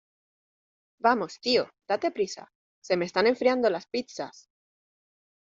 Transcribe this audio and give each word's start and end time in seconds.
¡Vamos, 1.05 1.39
tío, 1.39 1.69
date 1.87 2.09
prisa!¡ 2.09 2.51
se 2.81 2.97
me 2.97 3.05
están 3.05 3.27
enfriando 3.27 3.69
las 3.69 3.85
pizzas! 3.85 4.49